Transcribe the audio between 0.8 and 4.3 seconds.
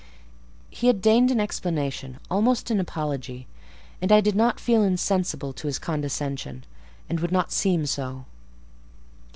had deigned an explanation, almost an apology, and I